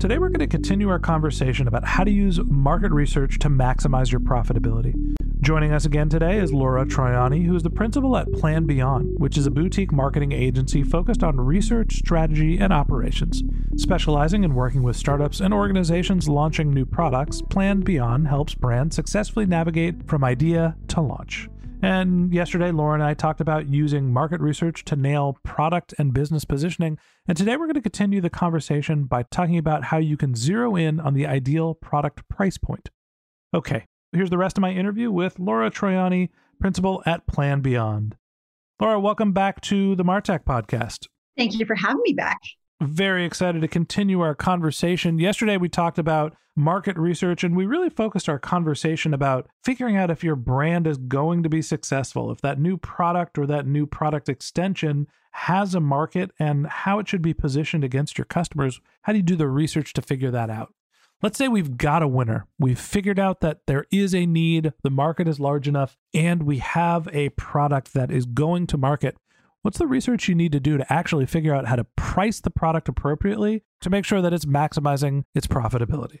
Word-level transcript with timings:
Today, 0.00 0.18
we're 0.18 0.28
going 0.28 0.40
to 0.40 0.46
continue 0.46 0.90
our 0.90 0.98
conversation 0.98 1.66
about 1.66 1.84
how 1.84 2.04
to 2.04 2.10
use 2.10 2.38
market 2.44 2.92
research 2.92 3.38
to 3.38 3.48
maximize 3.48 4.10
your 4.10 4.20
profitability. 4.20 4.94
Joining 5.40 5.72
us 5.72 5.84
again 5.84 6.08
today 6.08 6.38
is 6.38 6.52
Laura 6.52 6.84
Troyani, 6.84 7.46
who 7.46 7.54
is 7.54 7.62
the 7.62 7.70
principal 7.70 8.16
at 8.16 8.30
Plan 8.32 8.66
Beyond, 8.66 9.18
which 9.18 9.38
is 9.38 9.46
a 9.46 9.50
boutique 9.50 9.92
marketing 9.92 10.32
agency 10.32 10.82
focused 10.82 11.22
on 11.22 11.40
research, 11.40 11.94
strategy, 11.94 12.58
and 12.58 12.72
operations. 12.72 13.42
Specializing 13.76 14.44
in 14.44 14.54
working 14.54 14.82
with 14.82 14.96
startups 14.96 15.40
and 15.40 15.54
organizations 15.54 16.28
launching 16.28 16.74
new 16.74 16.84
products, 16.84 17.40
Plan 17.40 17.80
Beyond 17.80 18.28
helps 18.28 18.54
brands 18.54 18.96
successfully 18.96 19.46
navigate 19.46 20.06
from 20.08 20.24
idea 20.24 20.76
to 20.88 21.00
launch. 21.00 21.48
And 21.84 22.32
yesterday, 22.32 22.70
Laura 22.70 22.94
and 22.94 23.02
I 23.02 23.12
talked 23.12 23.42
about 23.42 23.68
using 23.68 24.10
market 24.10 24.40
research 24.40 24.86
to 24.86 24.96
nail 24.96 25.36
product 25.42 25.92
and 25.98 26.14
business 26.14 26.46
positioning. 26.46 26.98
And 27.28 27.36
today, 27.36 27.58
we're 27.58 27.66
going 27.66 27.74
to 27.74 27.82
continue 27.82 28.22
the 28.22 28.30
conversation 28.30 29.04
by 29.04 29.24
talking 29.24 29.58
about 29.58 29.84
how 29.84 29.98
you 29.98 30.16
can 30.16 30.34
zero 30.34 30.76
in 30.76 30.98
on 30.98 31.12
the 31.12 31.26
ideal 31.26 31.74
product 31.74 32.26
price 32.26 32.56
point. 32.56 32.88
Okay, 33.52 33.84
here's 34.12 34.30
the 34.30 34.38
rest 34.38 34.56
of 34.56 34.62
my 34.62 34.70
interview 34.70 35.10
with 35.10 35.38
Laura 35.38 35.70
Troyani, 35.70 36.30
principal 36.58 37.02
at 37.04 37.26
Plan 37.26 37.60
Beyond. 37.60 38.16
Laura, 38.80 38.98
welcome 38.98 39.32
back 39.32 39.60
to 39.60 39.94
the 39.94 40.04
Martech 40.04 40.44
podcast. 40.44 41.08
Thank 41.36 41.58
you 41.58 41.66
for 41.66 41.74
having 41.74 42.00
me 42.02 42.14
back 42.14 42.38
very 42.82 43.24
excited 43.24 43.62
to 43.62 43.68
continue 43.68 44.20
our 44.20 44.34
conversation. 44.34 45.18
Yesterday, 45.18 45.56
we 45.56 45.68
talked 45.68 45.98
about 45.98 46.34
market 46.56 46.96
research 46.96 47.42
and 47.42 47.56
we 47.56 47.66
really 47.66 47.90
focused 47.90 48.28
our 48.28 48.38
conversation 48.38 49.12
about 49.12 49.48
figuring 49.64 49.96
out 49.96 50.10
if 50.10 50.22
your 50.22 50.36
brand 50.36 50.86
is 50.86 50.98
going 50.98 51.42
to 51.42 51.48
be 51.48 51.62
successful, 51.62 52.30
if 52.30 52.40
that 52.40 52.60
new 52.60 52.76
product 52.76 53.38
or 53.38 53.46
that 53.46 53.66
new 53.66 53.86
product 53.86 54.28
extension 54.28 55.06
has 55.32 55.74
a 55.74 55.80
market 55.80 56.30
and 56.38 56.66
how 56.66 57.00
it 57.00 57.08
should 57.08 57.22
be 57.22 57.34
positioned 57.34 57.82
against 57.82 58.16
your 58.16 58.24
customers. 58.24 58.80
How 59.02 59.12
do 59.12 59.18
you 59.18 59.24
do 59.24 59.34
the 59.34 59.48
research 59.48 59.92
to 59.94 60.02
figure 60.02 60.30
that 60.30 60.48
out? 60.48 60.72
Let's 61.22 61.38
say 61.38 61.48
we've 61.48 61.76
got 61.76 62.02
a 62.02 62.08
winner. 62.08 62.46
We've 62.58 62.78
figured 62.78 63.18
out 63.18 63.40
that 63.40 63.60
there 63.66 63.86
is 63.90 64.14
a 64.14 64.26
need, 64.26 64.74
the 64.82 64.90
market 64.90 65.26
is 65.26 65.40
large 65.40 65.66
enough, 65.66 65.96
and 66.12 66.42
we 66.44 66.58
have 66.58 67.08
a 67.12 67.30
product 67.30 67.94
that 67.94 68.10
is 68.12 68.26
going 68.26 68.66
to 68.68 68.76
market. 68.76 69.16
What's 69.64 69.78
the 69.78 69.86
research 69.86 70.28
you 70.28 70.34
need 70.34 70.52
to 70.52 70.60
do 70.60 70.76
to 70.76 70.92
actually 70.92 71.24
figure 71.24 71.54
out 71.54 71.64
how 71.64 71.76
to 71.76 71.84
price 71.96 72.38
the 72.38 72.50
product 72.50 72.86
appropriately 72.86 73.62
to 73.80 73.88
make 73.88 74.04
sure 74.04 74.20
that 74.20 74.34
it's 74.34 74.44
maximizing 74.44 75.24
its 75.34 75.46
profitability? 75.46 76.18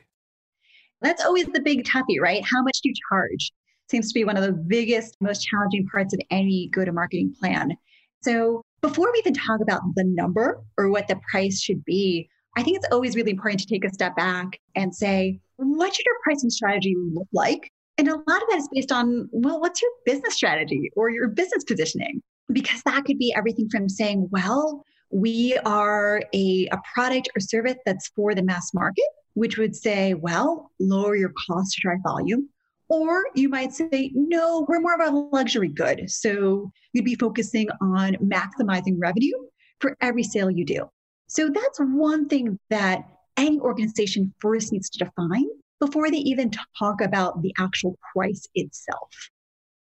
That's 1.02 1.22
always 1.22 1.44
the 1.48 1.60
big 1.60 1.84
toughie, 1.84 2.18
right? 2.18 2.42
How 2.42 2.62
much 2.62 2.78
do 2.82 2.88
you 2.88 2.94
charge? 3.10 3.52
Seems 3.90 4.08
to 4.08 4.14
be 4.14 4.24
one 4.24 4.38
of 4.38 4.44
the 4.44 4.52
biggest, 4.52 5.18
most 5.20 5.46
challenging 5.46 5.86
parts 5.92 6.14
of 6.14 6.20
any 6.30 6.70
go 6.72 6.86
to 6.86 6.92
marketing 6.92 7.34
plan. 7.38 7.76
So, 8.22 8.62
before 8.80 9.12
we 9.12 9.18
even 9.18 9.34
talk 9.34 9.60
about 9.60 9.82
the 9.94 10.04
number 10.04 10.62
or 10.78 10.88
what 10.88 11.06
the 11.06 11.20
price 11.30 11.60
should 11.60 11.84
be, 11.84 12.30
I 12.56 12.62
think 12.62 12.78
it's 12.78 12.88
always 12.92 13.14
really 13.14 13.32
important 13.32 13.60
to 13.60 13.66
take 13.66 13.84
a 13.84 13.92
step 13.92 14.16
back 14.16 14.58
and 14.74 14.94
say, 14.94 15.38
what 15.56 15.94
should 15.94 16.06
your 16.06 16.16
pricing 16.24 16.48
strategy 16.48 16.96
look 17.12 17.28
like? 17.34 17.70
And 17.98 18.08
a 18.08 18.14
lot 18.14 18.42
of 18.42 18.48
that 18.48 18.56
is 18.56 18.68
based 18.72 18.90
on, 18.90 19.28
well, 19.32 19.60
what's 19.60 19.82
your 19.82 19.90
business 20.06 20.34
strategy 20.34 20.90
or 20.96 21.10
your 21.10 21.28
business 21.28 21.62
positioning? 21.64 22.22
Because 22.52 22.82
that 22.82 23.04
could 23.04 23.18
be 23.18 23.34
everything 23.36 23.68
from 23.68 23.88
saying, 23.88 24.28
well, 24.30 24.84
we 25.10 25.56
are 25.64 26.22
a, 26.32 26.68
a 26.72 26.78
product 26.92 27.28
or 27.36 27.40
service 27.40 27.76
that's 27.86 28.08
for 28.08 28.34
the 28.34 28.42
mass 28.42 28.74
market, 28.74 29.04
which 29.34 29.58
would 29.58 29.74
say, 29.74 30.14
well, 30.14 30.70
lower 30.80 31.16
your 31.16 31.32
cost 31.46 31.74
to 31.74 31.80
drive 31.80 31.98
volume. 32.02 32.48
Or 32.88 33.24
you 33.34 33.48
might 33.48 33.72
say, 33.72 34.10
no, 34.14 34.66
we're 34.68 34.80
more 34.80 35.00
of 35.00 35.12
a 35.12 35.16
luxury 35.16 35.68
good. 35.68 36.10
So 36.10 36.70
you'd 36.92 37.04
be 37.04 37.14
focusing 37.14 37.68
on 37.80 38.14
maximizing 38.16 38.96
revenue 38.98 39.36
for 39.80 39.96
every 40.00 40.22
sale 40.22 40.50
you 40.50 40.64
do. 40.64 40.90
So 41.28 41.48
that's 41.48 41.78
one 41.78 42.28
thing 42.28 42.58
that 42.70 43.04
any 43.36 43.58
organization 43.58 44.34
first 44.38 44.72
needs 44.72 44.90
to 44.90 45.04
define 45.04 45.46
before 45.80 46.10
they 46.10 46.18
even 46.18 46.50
talk 46.78 47.00
about 47.00 47.42
the 47.42 47.52
actual 47.58 47.98
price 48.12 48.46
itself. 48.54 49.10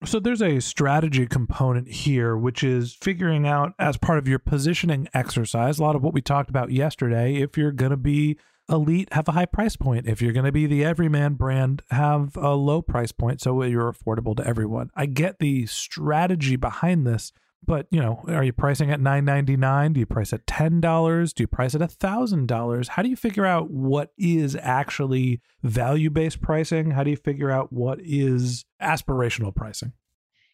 So 0.05 0.21
there's 0.21 0.43
a 0.43 0.61
strategy 0.61 1.27
component 1.27 1.89
here, 1.89 2.37
which 2.37 2.63
is 2.63 2.95
figuring 2.95 3.49
out 3.49 3.75
as 3.81 3.97
part 3.97 4.19
of 4.19 4.29
your 4.29 4.39
positioning 4.39 5.09
exercise, 5.13 5.79
a 5.79 5.83
lot 5.83 5.97
of 5.97 6.03
what 6.03 6.15
we 6.15 6.23
talked 6.23 6.51
about 6.51 6.71
yesterday, 6.71 7.37
if 7.37 7.59
you're 7.59 7.73
going 7.73 7.91
to 7.91 7.97
be 7.97 8.39
elite, 8.71 9.13
have 9.13 9.27
a 9.29 9.33
high 9.33 9.47
price 9.47 9.75
point. 9.77 10.07
If 10.07 10.23
you're 10.23 10.33
going 10.33 10.47
to 10.47 10.53
be 10.53 10.67
the 10.67 10.85
everyman 10.85 11.35
brand, 11.35 11.83
have 11.91 12.37
a 12.37 12.55
low 12.55 12.81
price 12.81 13.11
point 13.11 13.41
so 13.41 13.61
you're 13.65 13.93
affordable 13.93 14.37
to 14.37 14.47
everyone. 14.47 14.91
I 14.95 15.07
get 15.07 15.41
the 15.41 15.67
strategy 15.67 16.55
behind 16.55 17.07
this, 17.07 17.33
but 17.65 17.87
you 17.91 18.01
know, 18.01 18.25
are 18.29 18.45
you 18.45 18.53
pricing 18.53 18.91
at 18.91 19.01
nine 19.01 19.25
ninety 19.25 19.57
nine? 19.57 19.93
Do 19.93 20.01
you 20.01 20.07
price 20.07 20.33
at 20.33 20.47
ten 20.47 20.81
dollars? 20.81 21.33
Do 21.33 21.43
you 21.43 21.47
price 21.49 21.75
at 21.75 21.83
a 21.83 21.89
thousand 21.89 22.47
dollars? 22.47 22.89
How 22.89 23.03
do 23.03 23.09
you 23.09 23.17
figure 23.17 23.47
out 23.47 23.71
what 23.71 24.13
is 24.17 24.57
actually 24.61 25.41
value 25.63 26.11
based 26.11 26.41
pricing? 26.41 26.93
How 26.93 27.05
do 27.05 27.11
you 27.11 27.17
figure 27.17 27.51
out 27.51 27.73
what 27.73 27.99
is 28.03 28.65
aspirational 28.81 29.55
pricing? 29.55 29.93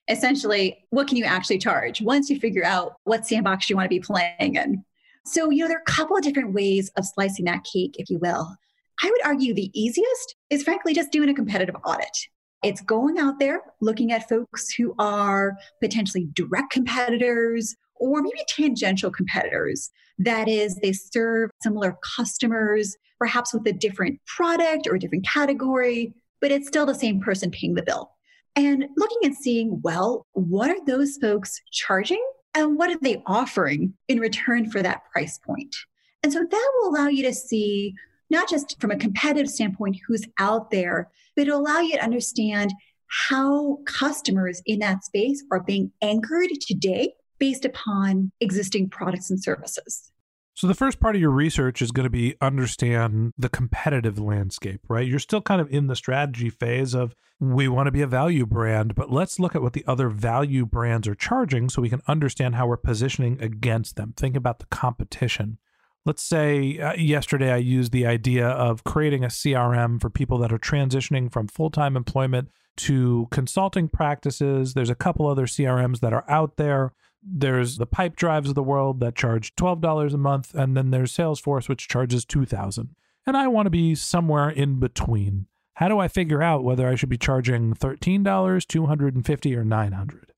Essentially, 0.08 0.84
what 0.90 1.08
can 1.08 1.16
you 1.16 1.24
actually 1.24 1.58
charge 1.58 2.02
once 2.02 2.28
you 2.28 2.38
figure 2.38 2.64
out 2.64 2.94
what 3.04 3.26
sandbox 3.26 3.70
you 3.70 3.76
want 3.76 3.86
to 3.86 3.88
be 3.88 4.00
playing 4.00 4.56
in? 4.56 4.84
So, 5.24 5.48
you 5.48 5.62
know, 5.62 5.68
there 5.68 5.78
are 5.78 5.84
a 5.86 5.90
couple 5.90 6.16
of 6.16 6.22
different 6.22 6.52
ways 6.52 6.90
of 6.98 7.06
slicing 7.06 7.46
that 7.46 7.64
cake, 7.64 7.94
if 7.98 8.10
you 8.10 8.18
will. 8.18 8.54
I 9.02 9.10
would 9.10 9.24
argue 9.24 9.54
the 9.54 9.70
easiest 9.72 10.36
is 10.50 10.62
frankly 10.62 10.92
just 10.94 11.10
doing 11.10 11.30
a 11.30 11.34
competitive 11.34 11.76
audit. 11.84 12.16
It's 12.64 12.80
going 12.80 13.18
out 13.18 13.38
there, 13.38 13.60
looking 13.82 14.10
at 14.10 14.26
folks 14.26 14.72
who 14.72 14.94
are 14.98 15.54
potentially 15.82 16.28
direct 16.32 16.72
competitors 16.72 17.76
or 17.96 18.22
maybe 18.22 18.40
tangential 18.48 19.10
competitors. 19.10 19.90
That 20.18 20.48
is, 20.48 20.76
they 20.76 20.92
serve 20.92 21.50
similar 21.62 21.98
customers, 22.16 22.96
perhaps 23.18 23.52
with 23.52 23.66
a 23.66 23.72
different 23.72 24.18
product 24.26 24.86
or 24.86 24.94
a 24.94 24.98
different 24.98 25.26
category, 25.26 26.14
but 26.40 26.50
it's 26.50 26.66
still 26.66 26.86
the 26.86 26.94
same 26.94 27.20
person 27.20 27.50
paying 27.50 27.74
the 27.74 27.82
bill. 27.82 28.10
And 28.56 28.86
looking 28.96 29.18
and 29.24 29.36
seeing, 29.36 29.80
well, 29.82 30.26
what 30.32 30.70
are 30.70 30.84
those 30.86 31.18
folks 31.18 31.60
charging 31.70 32.24
and 32.54 32.78
what 32.78 32.88
are 32.88 32.98
they 33.02 33.22
offering 33.26 33.92
in 34.08 34.20
return 34.20 34.70
for 34.70 34.80
that 34.80 35.02
price 35.12 35.38
point? 35.38 35.74
And 36.22 36.32
so 36.32 36.38
that 36.38 36.72
will 36.78 36.88
allow 36.88 37.08
you 37.08 37.24
to 37.24 37.34
see 37.34 37.94
not 38.34 38.50
just 38.50 38.80
from 38.80 38.90
a 38.90 38.96
competitive 38.96 39.48
standpoint 39.48 39.96
who's 40.06 40.26
out 40.38 40.70
there, 40.70 41.10
but 41.34 41.42
it'll 41.42 41.60
allow 41.60 41.80
you 41.80 41.94
to 41.94 42.04
understand 42.04 42.72
how 43.06 43.78
customers 43.86 44.60
in 44.66 44.80
that 44.80 45.04
space 45.04 45.42
are 45.52 45.60
being 45.60 45.92
anchored 46.02 46.50
today 46.60 47.14
based 47.38 47.64
upon 47.64 48.32
existing 48.40 48.88
products 48.90 49.30
and 49.30 49.42
services. 49.42 50.10
So 50.56 50.68
the 50.68 50.74
first 50.74 51.00
part 51.00 51.16
of 51.16 51.20
your 51.20 51.30
research 51.30 51.82
is 51.82 51.90
going 51.90 52.04
to 52.04 52.10
be 52.10 52.36
understand 52.40 53.32
the 53.36 53.48
competitive 53.48 54.20
landscape, 54.20 54.80
right? 54.88 55.06
You're 55.06 55.18
still 55.18 55.42
kind 55.42 55.60
of 55.60 55.68
in 55.68 55.88
the 55.88 55.96
strategy 55.96 56.48
phase 56.48 56.94
of 56.94 57.14
we 57.40 57.66
want 57.66 57.88
to 57.88 57.92
be 57.92 58.02
a 58.02 58.06
value 58.06 58.46
brand, 58.46 58.94
but 58.94 59.10
let's 59.10 59.40
look 59.40 59.56
at 59.56 59.62
what 59.62 59.72
the 59.72 59.84
other 59.86 60.08
value 60.08 60.64
brands 60.64 61.08
are 61.08 61.16
charging 61.16 61.68
so 61.68 61.82
we 61.82 61.90
can 61.90 62.02
understand 62.06 62.54
how 62.54 62.68
we're 62.68 62.76
positioning 62.76 63.40
against 63.40 63.96
them. 63.96 64.14
Think 64.16 64.36
about 64.36 64.60
the 64.60 64.66
competition. 64.66 65.58
Let's 66.06 66.22
say 66.22 66.78
uh, 66.78 66.94
yesterday 66.94 67.50
I 67.50 67.56
used 67.56 67.92
the 67.92 68.06
idea 68.06 68.46
of 68.46 68.84
creating 68.84 69.24
a 69.24 69.28
CRM 69.28 70.00
for 70.00 70.10
people 70.10 70.38
that 70.38 70.52
are 70.52 70.58
transitioning 70.58 71.32
from 71.32 71.48
full-time 71.48 71.96
employment 71.96 72.50
to 72.76 73.26
consulting 73.30 73.88
practices. 73.88 74.74
There's 74.74 74.90
a 74.90 74.94
couple 74.94 75.26
other 75.26 75.46
CRMs 75.46 76.00
that 76.00 76.12
are 76.12 76.24
out 76.28 76.56
there 76.56 76.92
there's 77.26 77.78
the 77.78 77.86
Pipedrives 77.86 78.48
of 78.48 78.54
the 78.54 78.62
world 78.62 79.00
that 79.00 79.14
charge 79.14 79.56
$12 79.56 80.12
a 80.12 80.18
month 80.18 80.54
and 80.54 80.76
then 80.76 80.90
there's 80.90 81.16
salesforce 81.16 81.68
which 81.68 81.88
charges 81.88 82.24
$2,000. 82.26 82.90
and 83.26 83.36
i 83.36 83.48
want 83.48 83.66
to 83.66 83.70
be 83.70 83.94
somewhere 83.94 84.50
in 84.50 84.78
between 84.78 85.46
how 85.74 85.88
do 85.88 85.98
i 85.98 86.08
figure 86.08 86.42
out 86.42 86.62
whether 86.62 86.86
i 86.86 86.94
should 86.94 87.08
be 87.08 87.16
charging 87.16 87.74
$13 87.74 88.66
250 88.66 89.56
or 89.56 89.64
900 89.64 90.32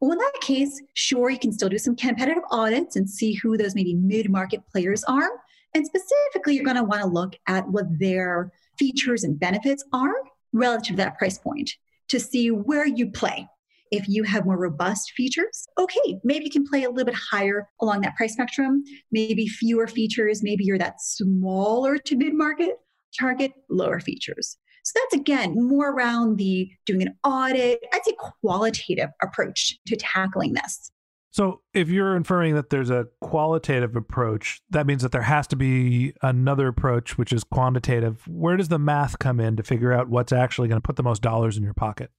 well, 0.00 0.12
in 0.12 0.18
that 0.18 0.40
case, 0.40 0.80
sure, 0.94 1.30
you 1.30 1.38
can 1.38 1.52
still 1.52 1.68
do 1.68 1.78
some 1.78 1.94
competitive 1.94 2.42
audits 2.50 2.96
and 2.96 3.08
see 3.08 3.34
who 3.34 3.56
those 3.56 3.74
maybe 3.74 3.94
mid 3.94 4.30
market 4.30 4.62
players 4.72 5.04
are. 5.04 5.28
And 5.74 5.86
specifically, 5.86 6.54
you're 6.54 6.64
going 6.64 6.76
to 6.76 6.84
want 6.84 7.02
to 7.02 7.08
look 7.08 7.36
at 7.46 7.68
what 7.68 7.86
their 7.98 8.50
features 8.78 9.24
and 9.24 9.38
benefits 9.38 9.84
are 9.92 10.14
relative 10.52 10.96
to 10.96 10.96
that 10.96 11.18
price 11.18 11.38
point 11.38 11.70
to 12.08 12.18
see 12.18 12.50
where 12.50 12.86
you 12.86 13.10
play. 13.10 13.46
If 13.92 14.08
you 14.08 14.22
have 14.22 14.46
more 14.46 14.56
robust 14.56 15.12
features, 15.12 15.66
okay, 15.78 16.20
maybe 16.24 16.44
you 16.44 16.50
can 16.50 16.66
play 16.66 16.84
a 16.84 16.90
little 16.90 17.04
bit 17.04 17.14
higher 17.14 17.68
along 17.80 18.02
that 18.02 18.16
price 18.16 18.32
spectrum. 18.32 18.84
Maybe 19.10 19.48
fewer 19.48 19.86
features, 19.86 20.42
maybe 20.42 20.64
you're 20.64 20.78
that 20.78 21.00
smaller 21.00 21.98
to 21.98 22.16
mid 22.16 22.34
market 22.34 22.76
target, 23.18 23.52
lower 23.68 24.00
features. 24.00 24.56
So 24.84 24.98
that's 25.00 25.20
again 25.20 25.54
more 25.56 25.90
around 25.90 26.36
the 26.36 26.70
doing 26.86 27.02
an 27.02 27.16
audit, 27.24 27.80
I'd 27.92 28.04
say 28.04 28.14
qualitative 28.18 29.10
approach 29.22 29.78
to 29.86 29.96
tackling 29.96 30.54
this. 30.54 30.90
So, 31.32 31.60
if 31.74 31.88
you're 31.88 32.16
inferring 32.16 32.56
that 32.56 32.70
there's 32.70 32.90
a 32.90 33.06
qualitative 33.20 33.94
approach, 33.94 34.60
that 34.70 34.84
means 34.84 35.02
that 35.02 35.12
there 35.12 35.22
has 35.22 35.46
to 35.48 35.56
be 35.56 36.12
another 36.22 36.66
approach, 36.66 37.16
which 37.16 37.32
is 37.32 37.44
quantitative. 37.44 38.26
Where 38.26 38.56
does 38.56 38.66
the 38.66 38.80
math 38.80 39.20
come 39.20 39.38
in 39.38 39.54
to 39.56 39.62
figure 39.62 39.92
out 39.92 40.08
what's 40.08 40.32
actually 40.32 40.66
going 40.66 40.80
to 40.80 40.86
put 40.86 40.96
the 40.96 41.04
most 41.04 41.22
dollars 41.22 41.56
in 41.56 41.62
your 41.62 41.74
pocket? 41.74 42.10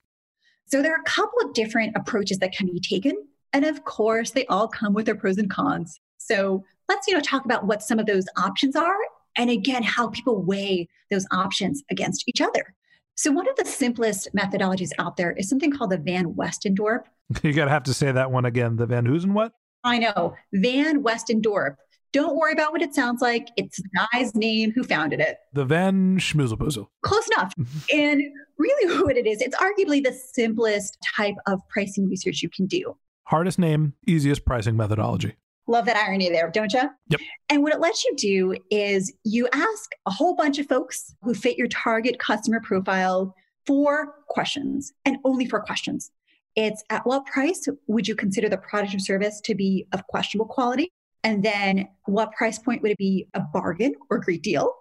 So 0.67 0.81
there 0.81 0.93
are 0.93 1.01
a 1.01 1.09
couple 1.09 1.41
of 1.43 1.53
different 1.53 1.97
approaches 1.97 2.37
that 2.37 2.53
can 2.53 2.67
be 2.67 2.79
taken. 2.79 3.13
And 3.51 3.65
of 3.65 3.83
course, 3.83 4.31
they 4.31 4.45
all 4.45 4.69
come 4.69 4.93
with 4.93 5.05
their 5.07 5.15
pros 5.15 5.37
and 5.37 5.49
cons. 5.49 5.99
So 6.17 6.63
let's, 6.87 7.05
you 7.05 7.13
know, 7.13 7.19
talk 7.19 7.43
about 7.43 7.65
what 7.65 7.81
some 7.81 7.99
of 7.99 8.05
those 8.05 8.25
options 8.37 8.77
are 8.77 8.95
and 9.37 9.49
again 9.49 9.83
how 9.83 10.09
people 10.09 10.41
weigh 10.41 10.87
those 11.09 11.25
options 11.31 11.83
against 11.89 12.23
each 12.27 12.41
other. 12.41 12.73
So 13.15 13.31
one 13.31 13.47
of 13.47 13.55
the 13.55 13.65
simplest 13.65 14.29
methodologies 14.35 14.91
out 14.97 15.17
there 15.17 15.33
is 15.33 15.49
something 15.49 15.71
called 15.71 15.91
the 15.91 15.97
Van 15.97 16.33
Westendorp. 16.33 17.03
You 17.43 17.53
got 17.53 17.65
to 17.65 17.71
have 17.71 17.83
to 17.83 17.93
say 17.93 18.11
that 18.11 18.29
one 18.29 18.43
again. 18.43 18.75
The 18.75 18.85
Van 18.85 19.05
Who's 19.05 19.23
and 19.23 19.33
what? 19.33 19.53
I 19.85 19.99
know. 19.99 20.35
Van 20.53 21.01
Westendorp. 21.01 21.75
Don't 22.13 22.35
worry 22.35 22.51
about 22.51 22.73
what 22.73 22.81
it 22.81 22.93
sounds 22.93 23.21
like. 23.21 23.47
It's 23.55 23.77
the 23.77 24.07
guy's 24.11 24.35
name 24.35 24.73
who 24.75 24.83
founded 24.83 25.21
it. 25.21 25.37
The 25.53 25.63
Van 25.63 26.17
Schmoozlepoozle. 26.17 26.87
Close 27.03 27.27
enough. 27.37 27.53
and 27.93 28.21
really, 28.57 29.01
what 29.03 29.15
it 29.15 29.25
is, 29.25 29.41
it's 29.41 29.55
arguably 29.55 30.03
the 30.03 30.13
simplest 30.13 30.97
type 31.15 31.35
of 31.47 31.61
pricing 31.69 32.09
research 32.09 32.41
you 32.41 32.49
can 32.49 32.65
do. 32.65 32.97
Hardest 33.25 33.59
name, 33.59 33.93
easiest 34.05 34.43
pricing 34.45 34.75
methodology. 34.75 35.35
Love 35.71 35.85
that 35.85 35.95
irony 35.95 36.27
there, 36.27 36.51
don't 36.51 36.73
you? 36.73 36.81
Yep. 37.07 37.21
And 37.47 37.63
what 37.63 37.73
it 37.73 37.79
lets 37.79 38.03
you 38.03 38.13
do 38.17 38.55
is 38.69 39.13
you 39.23 39.47
ask 39.53 39.91
a 40.05 40.11
whole 40.11 40.35
bunch 40.35 40.59
of 40.59 40.67
folks 40.67 41.15
who 41.21 41.33
fit 41.33 41.57
your 41.57 41.69
target 41.69 42.19
customer 42.19 42.59
profile 42.59 43.33
four 43.65 44.15
questions 44.27 44.91
and 45.05 45.15
only 45.23 45.45
four 45.45 45.61
questions. 45.61 46.11
It's 46.57 46.83
at 46.89 47.05
what 47.05 47.25
price 47.25 47.69
would 47.87 48.05
you 48.05 48.15
consider 48.15 48.49
the 48.49 48.57
product 48.57 48.93
or 48.93 48.99
service 48.99 49.39
to 49.45 49.55
be 49.55 49.87
of 49.93 50.05
questionable 50.07 50.47
quality? 50.47 50.91
And 51.23 51.41
then 51.41 51.87
what 52.03 52.33
price 52.33 52.59
point 52.59 52.81
would 52.81 52.91
it 52.91 52.97
be 52.97 53.29
a 53.33 53.39
bargain 53.39 53.93
or 54.09 54.17
great 54.17 54.43
deal? 54.43 54.73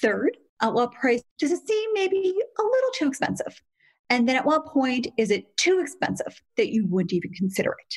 Third, 0.00 0.36
at 0.62 0.72
what 0.72 0.92
price 0.92 1.22
does 1.40 1.50
it 1.50 1.66
seem 1.66 1.90
maybe 1.94 2.16
a 2.16 2.62
little 2.62 2.90
too 2.94 3.08
expensive? 3.08 3.60
And 4.08 4.28
then 4.28 4.36
at 4.36 4.46
what 4.46 4.66
point 4.66 5.08
is 5.16 5.32
it 5.32 5.56
too 5.56 5.80
expensive 5.80 6.40
that 6.56 6.72
you 6.72 6.86
wouldn't 6.86 7.12
even 7.12 7.32
consider 7.32 7.72
it? 7.72 7.94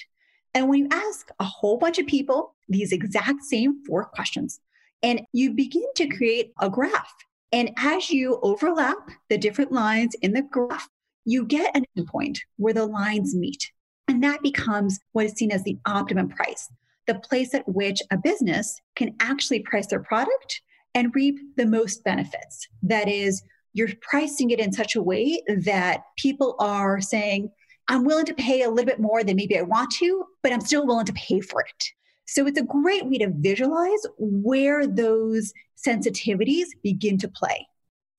And 0.53 0.67
when 0.67 0.79
you 0.79 0.87
ask 0.91 1.29
a 1.39 1.43
whole 1.43 1.77
bunch 1.77 1.97
of 1.97 2.07
people 2.07 2.55
these 2.67 2.91
exact 2.91 3.43
same 3.43 3.83
four 3.85 4.05
questions, 4.05 4.59
and 5.03 5.21
you 5.33 5.53
begin 5.53 5.87
to 5.95 6.07
create 6.07 6.51
a 6.59 6.69
graph. 6.69 7.13
And 7.51 7.71
as 7.77 8.09
you 8.09 8.39
overlap 8.43 9.09
the 9.29 9.37
different 9.37 9.71
lines 9.71 10.15
in 10.21 10.33
the 10.33 10.43
graph, 10.43 10.87
you 11.25 11.45
get 11.45 11.75
an 11.75 11.85
endpoint 11.97 12.39
where 12.57 12.73
the 12.73 12.85
lines 12.85 13.35
meet. 13.35 13.71
And 14.07 14.23
that 14.23 14.41
becomes 14.41 14.99
what 15.11 15.25
is 15.25 15.33
seen 15.33 15.51
as 15.51 15.63
the 15.63 15.77
optimum 15.85 16.29
price 16.29 16.69
the 17.07 17.19
place 17.19 17.53
at 17.53 17.67
which 17.67 18.01
a 18.11 18.17
business 18.17 18.79
can 18.95 19.15
actually 19.19 19.59
price 19.61 19.87
their 19.87 20.03
product 20.03 20.61
and 20.93 21.15
reap 21.15 21.39
the 21.57 21.65
most 21.65 22.03
benefits. 22.03 22.67
That 22.83 23.07
is, 23.07 23.43
you're 23.73 23.89
pricing 24.01 24.51
it 24.51 24.59
in 24.59 24.71
such 24.71 24.95
a 24.95 25.01
way 25.01 25.41
that 25.47 26.03
people 26.17 26.55
are 26.59 27.01
saying, 27.01 27.49
I'm 27.87 28.05
willing 28.05 28.25
to 28.25 28.33
pay 28.33 28.63
a 28.63 28.69
little 28.69 28.85
bit 28.85 28.99
more 28.99 29.23
than 29.23 29.35
maybe 29.35 29.57
I 29.57 29.63
want 29.63 29.91
to, 29.95 30.25
but 30.41 30.51
I'm 30.51 30.61
still 30.61 30.85
willing 30.85 31.05
to 31.05 31.13
pay 31.13 31.41
for 31.41 31.61
it. 31.61 31.85
So 32.25 32.47
it's 32.47 32.59
a 32.59 32.63
great 32.63 33.05
way 33.05 33.17
to 33.17 33.29
visualize 33.29 34.05
where 34.17 34.87
those 34.87 35.51
sensitivities 35.85 36.67
begin 36.81 37.17
to 37.17 37.27
play. 37.27 37.67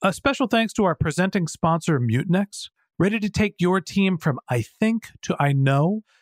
A 0.03 0.13
special 0.13 0.49
thanks 0.49 0.73
to 0.75 0.85
our 0.85 0.95
presenting 0.95 1.49
sponsor, 1.49 1.99
Mutinex. 2.01 2.69
Ready 2.99 3.19
to 3.21 3.31
take 3.31 3.55
your 3.59 3.81
team 3.81 4.19
from 4.19 4.39
I 4.49 4.63
think 4.63 5.09
to 5.23 5.37
I 5.41 5.53
know? 5.53 6.03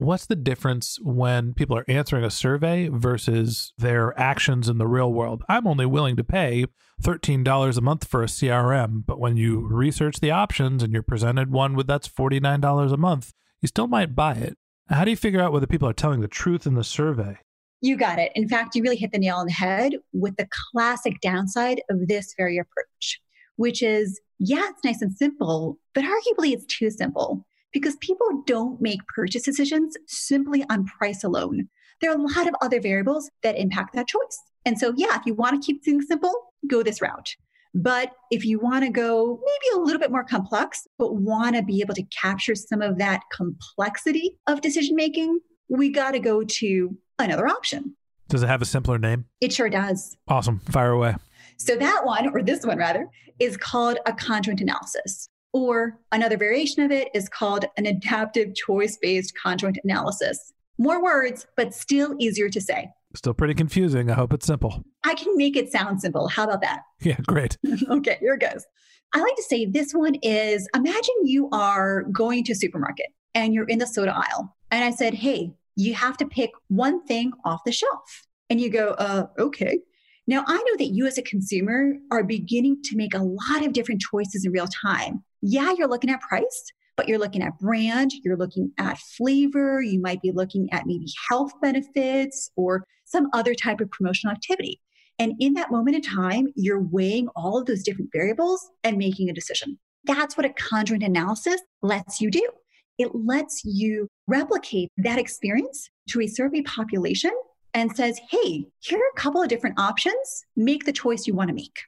What's 0.00 0.26
the 0.26 0.36
difference 0.36 0.96
when 1.02 1.54
people 1.54 1.76
are 1.76 1.84
answering 1.88 2.22
a 2.22 2.30
survey 2.30 2.88
versus 2.88 3.72
their 3.78 4.16
actions 4.18 4.68
in 4.68 4.78
the 4.78 4.86
real 4.86 5.12
world? 5.12 5.42
I'm 5.48 5.66
only 5.66 5.86
willing 5.86 6.14
to 6.14 6.22
pay 6.22 6.66
$13 7.02 7.76
a 7.76 7.80
month 7.80 8.06
for 8.06 8.22
a 8.22 8.26
CRM, 8.26 9.02
but 9.04 9.18
when 9.18 9.36
you 9.36 9.66
research 9.66 10.20
the 10.20 10.30
options 10.30 10.84
and 10.84 10.92
you're 10.92 11.02
presented 11.02 11.50
one 11.50 11.74
with 11.74 11.88
that's 11.88 12.08
$49 12.08 12.92
a 12.92 12.96
month, 12.96 13.32
you 13.60 13.66
still 13.66 13.88
might 13.88 14.14
buy 14.14 14.34
it. 14.34 14.56
How 14.88 15.04
do 15.04 15.10
you 15.10 15.16
figure 15.16 15.40
out 15.40 15.52
whether 15.52 15.66
people 15.66 15.88
are 15.88 15.92
telling 15.92 16.20
the 16.20 16.28
truth 16.28 16.64
in 16.64 16.74
the 16.74 16.84
survey? 16.84 17.38
You 17.80 17.96
got 17.96 18.20
it. 18.20 18.30
In 18.36 18.48
fact, 18.48 18.76
you 18.76 18.84
really 18.84 18.94
hit 18.94 19.10
the 19.10 19.18
nail 19.18 19.38
on 19.38 19.46
the 19.46 19.52
head 19.52 19.94
with 20.12 20.36
the 20.36 20.48
classic 20.70 21.20
downside 21.20 21.82
of 21.90 22.06
this 22.06 22.34
very 22.36 22.56
approach, 22.56 23.20
which 23.56 23.82
is 23.82 24.20
yeah, 24.38 24.68
it's 24.68 24.84
nice 24.84 25.02
and 25.02 25.12
simple, 25.12 25.76
but 25.92 26.04
arguably 26.04 26.52
it's 26.52 26.66
too 26.66 26.88
simple 26.88 27.44
because 27.72 27.96
people 27.96 28.42
don't 28.46 28.80
make 28.80 29.00
purchase 29.14 29.42
decisions 29.42 29.96
simply 30.06 30.64
on 30.70 30.86
price 30.86 31.24
alone. 31.24 31.68
There 32.00 32.10
are 32.10 32.16
a 32.16 32.22
lot 32.22 32.46
of 32.46 32.54
other 32.60 32.80
variables 32.80 33.30
that 33.42 33.58
impact 33.58 33.94
that 33.94 34.06
choice. 34.08 34.38
And 34.64 34.78
so, 34.78 34.92
yeah, 34.96 35.16
if 35.16 35.22
you 35.26 35.34
want 35.34 35.60
to 35.60 35.66
keep 35.66 35.84
things 35.84 36.06
simple, 36.06 36.32
go 36.68 36.82
this 36.82 37.00
route. 37.02 37.34
But 37.74 38.12
if 38.30 38.44
you 38.44 38.58
want 38.58 38.84
to 38.84 38.90
go 38.90 39.40
maybe 39.44 39.80
a 39.80 39.84
little 39.84 40.00
bit 40.00 40.10
more 40.10 40.24
complex, 40.24 40.86
but 40.98 41.14
want 41.14 41.56
to 41.56 41.62
be 41.62 41.80
able 41.80 41.94
to 41.94 42.02
capture 42.04 42.54
some 42.54 42.82
of 42.82 42.98
that 42.98 43.22
complexity 43.32 44.36
of 44.46 44.60
decision 44.60 44.96
making, 44.96 45.40
we 45.68 45.90
got 45.90 46.12
to 46.12 46.18
go 46.18 46.44
to 46.44 46.96
another 47.18 47.46
option. 47.46 47.94
Does 48.28 48.42
it 48.42 48.48
have 48.48 48.62
a 48.62 48.66
simpler 48.66 48.98
name? 48.98 49.26
It 49.40 49.52
sure 49.52 49.68
does. 49.68 50.16
Awesome. 50.28 50.60
Fire 50.60 50.92
away. 50.92 51.14
So, 51.56 51.76
that 51.76 52.02
one, 52.04 52.28
or 52.28 52.42
this 52.42 52.64
one 52.64 52.78
rather, 52.78 53.08
is 53.38 53.56
called 53.56 53.98
a 54.06 54.12
conjoint 54.12 54.60
analysis. 54.60 55.28
Or 55.58 55.98
another 56.12 56.36
variation 56.36 56.84
of 56.84 56.92
it 56.92 57.08
is 57.14 57.28
called 57.28 57.64
an 57.76 57.84
adaptive 57.84 58.54
choice 58.54 58.96
based 58.96 59.32
conjoint 59.36 59.76
analysis. 59.82 60.52
More 60.78 61.02
words, 61.02 61.48
but 61.56 61.74
still 61.74 62.14
easier 62.20 62.48
to 62.48 62.60
say. 62.60 62.90
Still 63.16 63.34
pretty 63.34 63.54
confusing. 63.54 64.08
I 64.08 64.14
hope 64.14 64.32
it's 64.32 64.46
simple. 64.46 64.84
I 65.04 65.14
can 65.14 65.36
make 65.36 65.56
it 65.56 65.72
sound 65.72 66.00
simple. 66.00 66.28
How 66.28 66.44
about 66.44 66.60
that? 66.60 66.82
Yeah, 67.00 67.16
great. 67.26 67.58
okay, 67.90 68.18
here 68.20 68.34
it 68.34 68.40
goes. 68.40 68.64
I 69.12 69.18
like 69.18 69.34
to 69.34 69.42
say 69.42 69.66
this 69.66 69.92
one 69.92 70.14
is 70.22 70.68
imagine 70.76 71.14
you 71.24 71.48
are 71.50 72.04
going 72.12 72.44
to 72.44 72.52
a 72.52 72.56
supermarket 72.56 73.06
and 73.34 73.52
you're 73.52 73.66
in 73.66 73.78
the 73.78 73.86
soda 73.86 74.14
aisle. 74.14 74.54
And 74.70 74.84
I 74.84 74.90
said, 74.90 75.14
hey, 75.14 75.52
you 75.74 75.94
have 75.94 76.16
to 76.18 76.26
pick 76.26 76.52
one 76.68 77.04
thing 77.04 77.32
off 77.44 77.62
the 77.66 77.72
shelf. 77.72 78.26
And 78.48 78.60
you 78.60 78.70
go, 78.70 78.90
uh, 78.90 79.26
okay. 79.40 79.80
Now, 80.28 80.44
I 80.46 80.56
know 80.56 80.76
that 80.78 80.92
you 80.92 81.06
as 81.06 81.18
a 81.18 81.22
consumer 81.22 81.94
are 82.12 82.22
beginning 82.22 82.82
to 82.84 82.96
make 82.96 83.14
a 83.14 83.22
lot 83.22 83.66
of 83.66 83.72
different 83.72 84.02
choices 84.02 84.44
in 84.44 84.52
real 84.52 84.68
time 84.68 85.24
yeah, 85.42 85.72
you're 85.76 85.88
looking 85.88 86.10
at 86.10 86.20
price, 86.20 86.64
but 86.96 87.08
you're 87.08 87.18
looking 87.18 87.42
at 87.42 87.58
brand, 87.58 88.10
you're 88.24 88.36
looking 88.36 88.72
at 88.78 88.98
flavor, 88.98 89.80
you 89.80 90.00
might 90.00 90.20
be 90.20 90.32
looking 90.32 90.68
at 90.72 90.86
maybe 90.86 91.06
health 91.28 91.52
benefits 91.62 92.50
or 92.56 92.84
some 93.04 93.28
other 93.32 93.54
type 93.54 93.80
of 93.80 93.90
promotional 93.90 94.34
activity. 94.34 94.80
And 95.18 95.34
in 95.40 95.54
that 95.54 95.70
moment 95.70 95.96
in 95.96 96.02
time, 96.02 96.48
you're 96.54 96.82
weighing 96.82 97.28
all 97.34 97.58
of 97.58 97.66
those 97.66 97.82
different 97.82 98.10
variables 98.12 98.68
and 98.84 98.96
making 98.96 99.28
a 99.28 99.32
decision. 99.32 99.78
That's 100.04 100.36
what 100.36 100.46
a 100.46 100.50
conjoint 100.50 101.02
analysis 101.02 101.60
lets 101.82 102.20
you 102.20 102.30
do. 102.30 102.48
It 102.98 103.14
lets 103.14 103.64
you 103.64 104.08
replicate 104.26 104.90
that 104.96 105.18
experience 105.18 105.88
to 106.10 106.20
a 106.20 106.26
survey 106.26 106.62
population 106.62 107.32
and 107.74 107.94
says, 107.94 108.20
hey, 108.30 108.66
here 108.80 108.98
are 108.98 109.12
a 109.14 109.20
couple 109.20 109.42
of 109.42 109.48
different 109.48 109.78
options. 109.78 110.44
Make 110.56 110.84
the 110.84 110.92
choice 110.92 111.26
you 111.26 111.34
want 111.34 111.48
to 111.48 111.54
make 111.54 111.78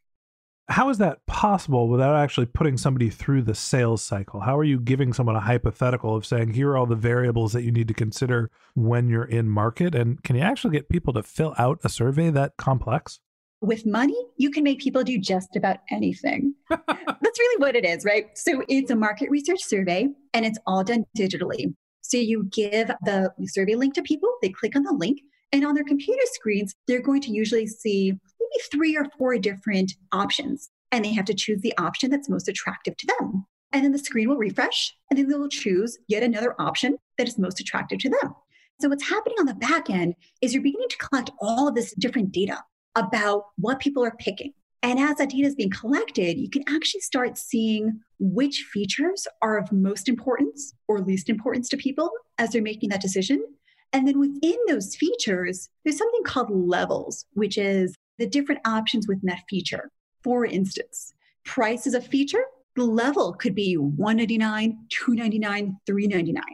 how 0.70 0.88
is 0.88 0.98
that 0.98 1.26
possible 1.26 1.88
without 1.88 2.14
actually 2.14 2.46
putting 2.46 2.76
somebody 2.76 3.10
through 3.10 3.42
the 3.42 3.54
sales 3.54 4.02
cycle? 4.02 4.40
How 4.40 4.56
are 4.56 4.64
you 4.64 4.78
giving 4.78 5.12
someone 5.12 5.34
a 5.34 5.40
hypothetical 5.40 6.14
of 6.14 6.24
saying, 6.24 6.52
here 6.52 6.70
are 6.70 6.76
all 6.76 6.86
the 6.86 6.94
variables 6.94 7.52
that 7.52 7.62
you 7.62 7.72
need 7.72 7.88
to 7.88 7.94
consider 7.94 8.50
when 8.74 9.08
you're 9.08 9.24
in 9.24 9.48
market? 9.48 9.96
And 9.96 10.22
can 10.22 10.36
you 10.36 10.42
actually 10.42 10.72
get 10.72 10.88
people 10.88 11.12
to 11.14 11.24
fill 11.24 11.54
out 11.58 11.80
a 11.82 11.88
survey 11.88 12.30
that 12.30 12.56
complex? 12.56 13.18
With 13.60 13.84
money, 13.84 14.16
you 14.36 14.50
can 14.50 14.62
make 14.62 14.78
people 14.78 15.02
do 15.02 15.18
just 15.18 15.56
about 15.56 15.78
anything. 15.90 16.54
That's 16.70 17.38
really 17.38 17.60
what 17.60 17.74
it 17.74 17.84
is, 17.84 18.04
right? 18.04 18.26
So 18.38 18.62
it's 18.68 18.90
a 18.90 18.96
market 18.96 19.28
research 19.28 19.62
survey 19.62 20.08
and 20.32 20.46
it's 20.46 20.58
all 20.66 20.84
done 20.84 21.04
digitally. 21.18 21.74
So 22.00 22.16
you 22.16 22.44
give 22.44 22.90
the 23.02 23.32
survey 23.46 23.74
link 23.74 23.94
to 23.94 24.02
people, 24.02 24.30
they 24.40 24.48
click 24.50 24.76
on 24.76 24.84
the 24.84 24.92
link, 24.92 25.20
and 25.52 25.64
on 25.64 25.74
their 25.74 25.84
computer 25.84 26.22
screens, 26.26 26.74
they're 26.86 27.02
going 27.02 27.20
to 27.22 27.32
usually 27.32 27.66
see 27.66 28.14
maybe 28.50 28.62
three 28.70 28.96
or 28.96 29.06
four 29.18 29.38
different 29.38 29.92
options, 30.12 30.70
and 30.92 31.04
they 31.04 31.12
have 31.12 31.24
to 31.26 31.34
choose 31.34 31.60
the 31.60 31.76
option 31.78 32.10
that's 32.10 32.28
most 32.28 32.48
attractive 32.48 32.96
to 32.96 33.06
them. 33.06 33.46
And 33.72 33.84
then 33.84 33.92
the 33.92 33.98
screen 33.98 34.28
will 34.28 34.36
refresh, 34.36 34.94
and 35.10 35.18
then 35.18 35.28
they 35.28 35.36
will 35.36 35.48
choose 35.48 35.98
yet 36.08 36.22
another 36.22 36.54
option 36.60 36.96
that 37.18 37.28
is 37.28 37.38
most 37.38 37.60
attractive 37.60 37.98
to 38.00 38.10
them. 38.10 38.34
So, 38.80 38.88
what's 38.88 39.08
happening 39.08 39.36
on 39.38 39.46
the 39.46 39.54
back 39.54 39.90
end 39.90 40.14
is 40.40 40.52
you're 40.52 40.62
beginning 40.62 40.88
to 40.88 40.96
collect 40.96 41.30
all 41.40 41.68
of 41.68 41.74
this 41.74 41.94
different 41.94 42.32
data 42.32 42.58
about 42.96 43.44
what 43.56 43.78
people 43.78 44.04
are 44.04 44.16
picking. 44.18 44.52
And 44.82 44.98
as 44.98 45.18
that 45.18 45.30
data 45.30 45.46
is 45.46 45.54
being 45.54 45.70
collected, 45.70 46.38
you 46.38 46.48
can 46.48 46.64
actually 46.68 47.02
start 47.02 47.36
seeing 47.36 48.00
which 48.18 48.62
features 48.72 49.26
are 49.42 49.58
of 49.58 49.70
most 49.70 50.08
importance 50.08 50.74
or 50.88 51.00
least 51.00 51.28
importance 51.28 51.68
to 51.68 51.76
people 51.76 52.10
as 52.38 52.50
they're 52.50 52.62
making 52.62 52.88
that 52.88 53.02
decision. 53.02 53.44
And 53.92 54.08
then 54.08 54.18
within 54.18 54.56
those 54.68 54.96
features, 54.96 55.68
there's 55.84 55.98
something 55.98 56.22
called 56.24 56.50
levels, 56.50 57.26
which 57.34 57.58
is 57.58 57.94
the 58.20 58.26
different 58.26 58.60
options 58.64 59.08
within 59.08 59.26
that 59.26 59.42
feature. 59.48 59.90
For 60.22 60.44
instance, 60.44 61.14
price 61.44 61.86
is 61.86 61.94
a 61.94 62.00
feature, 62.00 62.44
the 62.76 62.84
level 62.84 63.32
could 63.32 63.54
be 63.54 63.74
199 63.74 64.86
299 64.90 65.76
399 65.86 66.44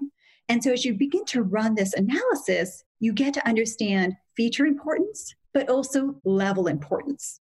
And 0.49 0.63
so 0.63 0.73
as 0.73 0.85
you 0.85 0.95
begin 0.95 1.25
to 1.27 1.43
run 1.43 1.75
this 1.75 1.93
analysis, 1.93 2.85
you 3.01 3.13
get 3.13 3.35
to 3.35 3.47
understand 3.47 4.15
feature 4.37 4.65
importance, 4.65 5.35
but 5.53 5.69
also 5.69 6.21
level 6.25 6.69
importance. 6.69 7.41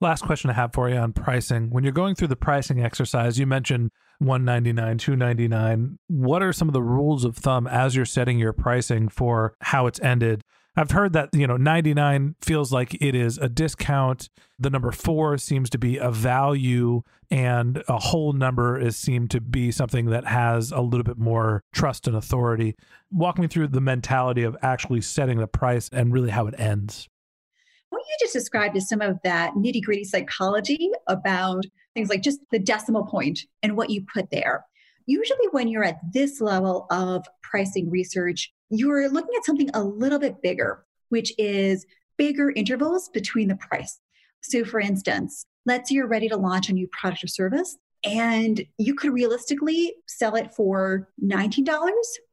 Last 0.00 0.22
question 0.22 0.50
I 0.50 0.54
have 0.54 0.72
for 0.72 0.88
you 0.88 0.96
on 0.96 1.12
pricing. 1.12 1.70
When 1.70 1.84
you're 1.84 1.92
going 1.92 2.14
through 2.14 2.28
the 2.28 2.36
pricing 2.36 2.82
exercise, 2.82 3.38
you 3.38 3.46
mentioned 3.46 3.90
199 4.20 4.98
299 4.98 5.98
what 6.06 6.40
are 6.40 6.52
some 6.52 6.68
of 6.68 6.72
the 6.72 6.82
rules 6.82 7.24
of 7.24 7.36
thumb 7.36 7.66
as 7.66 7.96
you're 7.96 8.04
setting 8.04 8.38
your 8.38 8.52
pricing 8.52 9.08
for 9.08 9.54
how 9.60 9.88
it's 9.88 10.00
ended 10.00 10.40
I've 10.76 10.90
heard 10.90 11.12
that, 11.12 11.30
you 11.32 11.46
know, 11.46 11.56
99 11.56 12.34
feels 12.40 12.72
like 12.72 12.94
it 13.00 13.14
is 13.14 13.38
a 13.38 13.48
discount. 13.48 14.28
The 14.58 14.70
number 14.70 14.90
four 14.90 15.38
seems 15.38 15.70
to 15.70 15.78
be 15.78 15.98
a 15.98 16.10
value, 16.10 17.02
and 17.30 17.84
a 17.88 17.98
whole 17.98 18.32
number 18.32 18.78
is 18.78 18.96
seemed 18.96 19.30
to 19.32 19.40
be 19.40 19.70
something 19.70 20.06
that 20.06 20.24
has 20.26 20.72
a 20.72 20.80
little 20.80 21.04
bit 21.04 21.18
more 21.18 21.62
trust 21.72 22.08
and 22.08 22.16
authority. 22.16 22.74
Walk 23.12 23.38
me 23.38 23.46
through 23.46 23.68
the 23.68 23.80
mentality 23.80 24.42
of 24.42 24.56
actually 24.62 25.00
setting 25.00 25.38
the 25.38 25.46
price 25.46 25.88
and 25.92 26.12
really 26.12 26.30
how 26.30 26.48
it 26.48 26.54
ends. 26.58 27.08
What 27.90 28.00
you 28.00 28.16
just 28.20 28.32
described 28.32 28.76
is 28.76 28.88
some 28.88 29.00
of 29.00 29.18
that 29.22 29.54
nitty 29.54 29.82
gritty 29.84 30.02
psychology 30.02 30.90
about 31.06 31.64
things 31.94 32.08
like 32.08 32.22
just 32.22 32.40
the 32.50 32.58
decimal 32.58 33.06
point 33.06 33.38
and 33.62 33.76
what 33.76 33.90
you 33.90 34.04
put 34.12 34.30
there. 34.32 34.64
Usually, 35.06 35.46
when 35.52 35.68
you're 35.68 35.84
at 35.84 35.98
this 36.12 36.40
level 36.40 36.86
of 36.90 37.24
pricing 37.42 37.90
research, 37.90 38.52
you're 38.78 39.08
looking 39.08 39.34
at 39.36 39.44
something 39.44 39.70
a 39.74 39.82
little 39.82 40.18
bit 40.18 40.42
bigger, 40.42 40.84
which 41.08 41.32
is 41.38 41.86
bigger 42.16 42.50
intervals 42.50 43.08
between 43.08 43.48
the 43.48 43.56
price. 43.56 43.98
So, 44.42 44.64
for 44.64 44.80
instance, 44.80 45.46
let's 45.66 45.88
say 45.88 45.96
you're 45.96 46.06
ready 46.06 46.28
to 46.28 46.36
launch 46.36 46.68
a 46.68 46.72
new 46.72 46.88
product 46.88 47.24
or 47.24 47.28
service, 47.28 47.76
and 48.04 48.64
you 48.78 48.94
could 48.94 49.12
realistically 49.12 49.94
sell 50.06 50.36
it 50.36 50.54
for 50.54 51.08
$19 51.22 51.66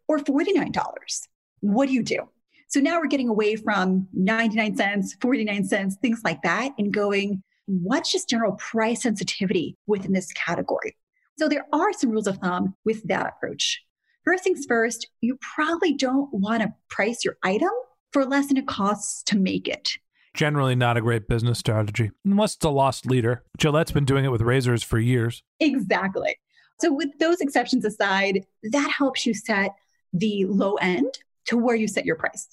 or 0.08 0.20
$49. 0.20 1.28
What 1.62 1.88
do 1.88 1.94
you 1.94 2.04
do? 2.04 2.28
So 2.68 2.80
now 2.80 3.00
we're 3.00 3.08
getting 3.08 3.30
away 3.30 3.56
from 3.56 4.08
99 4.14 4.78
cents, 4.78 5.16
49 5.22 5.66
cents, 5.66 5.98
things 6.02 6.22
like 6.24 6.42
that, 6.44 6.72
and 6.78 6.94
going, 6.94 7.44
what's 7.66 8.12
just 8.12 8.30
general 8.30 8.54
price 8.54 9.04
sensitivity 9.04 9.76
within 9.88 10.14
this 10.14 10.32
category? 10.34 10.96
So 11.38 11.48
there 11.48 11.66
are 11.74 11.94
some 11.94 12.12
rules 12.12 12.28
of 12.28 12.38
thumb 12.38 12.76
with 12.86 13.04
that 13.08 13.28
approach. 13.28 13.82
First 14.24 14.44
things 14.44 14.66
first, 14.68 15.08
you 15.22 15.38
probably 15.42 15.94
don't 15.94 16.32
want 16.32 16.62
to 16.62 16.74
price 16.90 17.25
your 17.25 17.38
item 17.44 17.72
for 18.13 18.25
less 18.25 18.48
than 18.48 18.58
it 18.58 18.68
costs 18.68 19.24
to 19.24 19.38
make 19.38 19.68
it. 19.68 19.94
Generally, 20.36 20.75
not 20.75 20.96
a 20.96 21.01
great 21.01 21.28
business 21.28 21.60
strategy, 21.60 22.12
unless 22.24 22.56
it's 22.56 22.63
a 22.63 22.70
loss 22.70 23.06
leader. 23.06 23.44
Gillette's 23.58 23.92
been 23.92 24.06
doing 24.06 24.24
it 24.24 24.32
with 24.32 24.42
razors 24.42 24.84
for 24.84 25.00
years. 25.00 25.44
Exactly. 25.60 26.38
So, 26.80 26.94
with 26.94 27.10
those 27.20 27.42
exceptions 27.42 27.84
aside, 27.84 28.46
that 28.63 28.92
helps 28.92 29.25
you 29.25 29.34
set 29.34 29.72
the 30.13 30.46
low 30.46 30.75
end 30.75 31.18
to 31.48 31.58
where 31.58 31.75
you 31.75 31.88
set 31.88 32.06
your 32.06 32.16
price. 32.16 32.48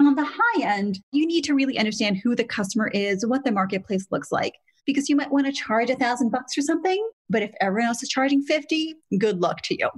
On 0.00 0.16
the 0.16 0.28
high 0.28 0.62
end, 0.62 0.98
you 1.12 1.26
need 1.26 1.44
to 1.44 1.54
really 1.54 1.78
understand 1.78 2.18
who 2.18 2.34
the 2.34 2.44
customer 2.44 2.88
is, 2.88 3.24
what 3.24 3.44
the 3.44 3.52
marketplace 3.52 4.06
looks 4.10 4.32
like, 4.32 4.54
because 4.84 5.08
you 5.08 5.16
might 5.16 5.30
want 5.30 5.46
to 5.46 5.52
charge 5.52 5.90
a 5.90 5.96
thousand 5.96 6.30
bucks 6.30 6.54
for 6.54 6.60
something, 6.60 7.08
but 7.30 7.42
if 7.42 7.54
everyone 7.60 7.88
else 7.88 8.02
is 8.02 8.08
charging 8.08 8.42
50, 8.42 8.96
good 9.18 9.40
luck 9.40 9.62
to 9.62 9.76
you. 9.78 9.88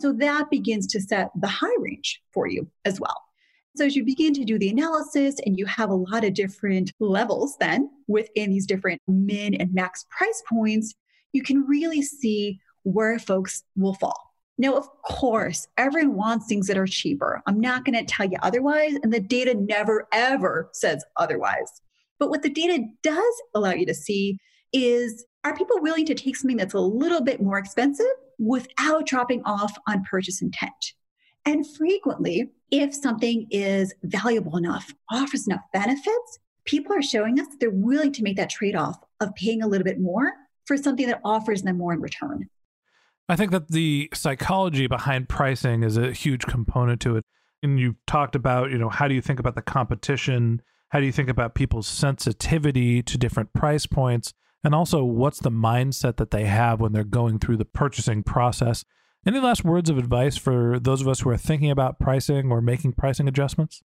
So 0.00 0.12
that 0.14 0.50
begins 0.50 0.86
to 0.88 1.00
set 1.00 1.30
the 1.40 1.48
high 1.48 1.76
range 1.78 2.20
for 2.32 2.46
you 2.46 2.68
as 2.84 3.00
well. 3.00 3.22
So 3.76 3.86
as 3.86 3.96
you 3.96 4.04
begin 4.04 4.34
to 4.34 4.44
do 4.44 4.58
the 4.58 4.68
analysis 4.68 5.36
and 5.46 5.56
you 5.58 5.64
have 5.66 5.90
a 5.90 5.94
lot 5.94 6.24
of 6.24 6.34
different 6.34 6.92
levels 7.00 7.56
then 7.58 7.88
within 8.06 8.50
these 8.50 8.66
different 8.66 9.00
min 9.08 9.54
and 9.54 9.72
max 9.72 10.04
price 10.10 10.42
points, 10.48 10.94
you 11.32 11.42
can 11.42 11.66
really 11.66 12.02
see 12.02 12.60
where 12.82 13.18
folks 13.18 13.62
will 13.76 13.94
fall. 13.94 14.32
Now, 14.58 14.74
of 14.74 14.88
course, 15.02 15.66
everyone 15.78 16.16
wants 16.16 16.46
things 16.46 16.66
that 16.66 16.76
are 16.76 16.86
cheaper. 16.86 17.42
I'm 17.46 17.58
not 17.58 17.84
going 17.84 17.98
to 17.98 18.04
tell 18.04 18.26
you 18.26 18.36
otherwise, 18.42 18.94
and 19.02 19.12
the 19.12 19.20
data 19.20 19.54
never, 19.54 20.06
ever 20.12 20.68
says 20.72 21.02
otherwise. 21.16 21.80
But 22.18 22.28
what 22.28 22.42
the 22.42 22.50
data 22.50 22.84
does 23.02 23.42
allow 23.54 23.72
you 23.72 23.86
to 23.86 23.94
see 23.94 24.38
is 24.72 25.24
are 25.44 25.56
people 25.56 25.80
willing 25.80 26.06
to 26.06 26.14
take 26.14 26.36
something 26.36 26.56
that's 26.56 26.74
a 26.74 26.80
little 26.80 27.22
bit 27.22 27.42
more 27.42 27.58
expensive 27.58 28.06
without 28.42 29.06
dropping 29.06 29.42
off 29.44 29.76
on 29.86 30.04
purchase 30.04 30.42
intent? 30.42 30.94
And 31.44 31.66
frequently, 31.66 32.50
if 32.70 32.94
something 32.94 33.46
is 33.50 33.94
valuable 34.02 34.56
enough, 34.56 34.92
offers 35.10 35.46
enough 35.46 35.62
benefits, 35.72 36.38
people 36.64 36.94
are 36.94 37.02
showing 37.02 37.40
us 37.40 37.48
that 37.48 37.60
they're 37.60 37.70
willing 37.70 38.12
to 38.12 38.22
make 38.22 38.36
that 38.36 38.50
trade 38.50 38.76
off 38.76 38.98
of 39.20 39.34
paying 39.34 39.62
a 39.62 39.66
little 39.66 39.84
bit 39.84 40.00
more 40.00 40.32
for 40.64 40.76
something 40.76 41.06
that 41.06 41.20
offers 41.24 41.62
them 41.62 41.78
more 41.78 41.92
in 41.92 42.00
return. 42.00 42.48
I 43.28 43.36
think 43.36 43.50
that 43.52 43.68
the 43.68 44.08
psychology 44.14 44.86
behind 44.86 45.28
pricing 45.28 45.82
is 45.82 45.96
a 45.96 46.12
huge 46.12 46.46
component 46.46 47.00
to 47.02 47.16
it. 47.16 47.24
And 47.62 47.78
you 47.78 47.96
talked 48.06 48.34
about, 48.34 48.70
you 48.70 48.78
know, 48.78 48.88
how 48.88 49.08
do 49.08 49.14
you 49.14 49.22
think 49.22 49.38
about 49.38 49.54
the 49.54 49.62
competition? 49.62 50.62
How 50.88 51.00
do 51.00 51.06
you 51.06 51.12
think 51.12 51.28
about 51.28 51.54
people's 51.54 51.86
sensitivity 51.86 53.02
to 53.02 53.16
different 53.16 53.52
price 53.52 53.86
points? 53.86 54.34
And 54.64 54.74
also, 54.74 55.02
what's 55.02 55.40
the 55.40 55.50
mindset 55.50 56.16
that 56.16 56.30
they 56.30 56.44
have 56.44 56.80
when 56.80 56.92
they're 56.92 57.02
going 57.02 57.38
through 57.38 57.56
the 57.56 57.64
purchasing 57.64 58.22
process? 58.22 58.84
Any 59.26 59.40
last 59.40 59.64
words 59.64 59.90
of 59.90 59.98
advice 59.98 60.36
for 60.36 60.78
those 60.78 61.00
of 61.00 61.08
us 61.08 61.20
who 61.20 61.30
are 61.30 61.36
thinking 61.36 61.70
about 61.70 61.98
pricing 61.98 62.50
or 62.50 62.60
making 62.60 62.92
pricing 62.92 63.26
adjustments? 63.26 63.82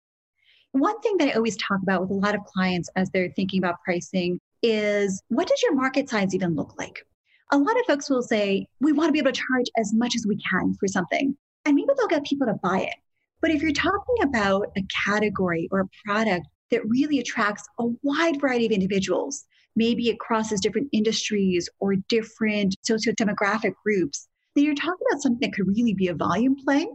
One 0.71 0.99
thing 1.01 1.17
that 1.17 1.29
I 1.29 1.31
always 1.31 1.57
talk 1.57 1.79
about 1.81 2.01
with 2.01 2.11
a 2.11 2.15
lot 2.15 2.35
of 2.35 2.41
clients 2.43 2.89
as 2.95 3.09
they're 3.09 3.31
thinking 3.35 3.59
about 3.59 3.75
pricing 3.83 4.39
is 4.61 5.21
what 5.29 5.47
does 5.47 5.61
your 5.63 5.75
market 5.75 6.09
size 6.09 6.35
even 6.35 6.55
look 6.55 6.77
like? 6.77 7.05
A 7.51 7.57
lot 7.57 7.79
of 7.79 7.85
folks 7.87 8.09
will 8.09 8.21
say, 8.21 8.67
we 8.79 8.91
want 8.91 9.07
to 9.07 9.13
be 9.13 9.19
able 9.19 9.31
to 9.31 9.41
charge 9.49 9.67
as 9.77 9.93
much 9.93 10.15
as 10.15 10.25
we 10.27 10.37
can 10.37 10.75
for 10.79 10.87
something. 10.87 11.35
And 11.65 11.75
maybe 11.75 11.89
they'll 11.97 12.07
get 12.07 12.25
people 12.25 12.47
to 12.47 12.55
buy 12.61 12.81
it. 12.81 12.95
But 13.41 13.51
if 13.51 13.61
you're 13.61 13.71
talking 13.71 14.15
about 14.23 14.67
a 14.77 14.83
category 15.05 15.67
or 15.71 15.81
a 15.81 15.89
product 16.05 16.47
that 16.71 16.87
really 16.87 17.19
attracts 17.19 17.63
a 17.79 17.85
wide 18.03 18.41
variety 18.41 18.65
of 18.65 18.71
individuals, 18.71 19.45
maybe 19.77 20.09
it 20.09 20.19
crosses 20.19 20.59
different 20.59 20.89
industries 20.91 21.69
or 21.79 21.95
different 22.09 22.75
socio-demographic 22.81 23.73
groups, 23.85 24.27
then 24.55 24.65
you're 24.65 24.75
talking 24.75 25.05
about 25.09 25.21
something 25.21 25.39
that 25.41 25.55
could 25.55 25.67
really 25.67 25.93
be 25.93 26.07
a 26.07 26.15
volume 26.15 26.55
play. 26.65 26.87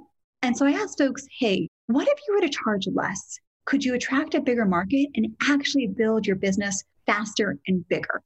And 0.43 0.57
so 0.57 0.67
I 0.67 0.73
ask 0.73 0.99
folks, 0.99 1.25
hey, 1.39 1.69
what 1.87 2.09
if 2.09 2.19
you 2.27 2.35
were 2.35 2.41
to 2.41 2.49
charge 2.49 2.89
less? 2.93 3.39
Could 3.65 3.85
you 3.85 3.95
attract 3.95 4.35
a 4.35 4.41
bigger 4.41 4.65
market 4.65 5.09
and 5.15 5.29
actually 5.49 5.87
build 5.87 6.27
your 6.27 6.37
business 6.37 6.83
faster 7.07 7.57
and 7.69 7.87
bigger? 7.89 8.21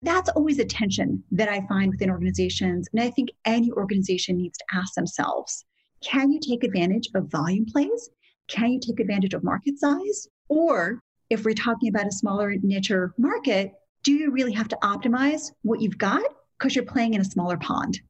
That's 0.00 0.30
always 0.30 0.58
a 0.58 0.64
tension 0.64 1.22
that 1.32 1.50
I 1.50 1.66
find 1.66 1.90
within 1.90 2.10
organizations. 2.10 2.88
And 2.92 3.02
I 3.02 3.10
think 3.10 3.30
any 3.44 3.70
organization 3.72 4.38
needs 4.38 4.56
to 4.58 4.78
ask 4.78 4.94
themselves 4.94 5.64
can 6.00 6.30
you 6.30 6.38
take 6.40 6.62
advantage 6.62 7.08
of 7.14 7.30
volume 7.30 7.66
plays? 7.66 8.08
Can 8.46 8.70
you 8.70 8.80
take 8.80 9.00
advantage 9.00 9.34
of 9.34 9.42
market 9.42 9.78
size? 9.78 10.28
Or 10.48 11.00
if 11.28 11.44
we're 11.44 11.54
talking 11.54 11.88
about 11.88 12.06
a 12.06 12.12
smaller 12.12 12.54
niche 12.62 12.92
market, 13.18 13.72
do 14.02 14.12
you 14.12 14.30
really 14.30 14.52
have 14.52 14.68
to 14.68 14.78
optimize 14.82 15.52
what 15.62 15.80
you've 15.80 15.98
got 15.98 16.22
because 16.58 16.74
you're 16.74 16.84
playing 16.84 17.14
in 17.14 17.20
a 17.20 17.24
smaller 17.24 17.56
pond? 17.56 18.00